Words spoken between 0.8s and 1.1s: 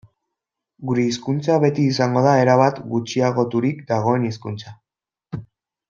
Gure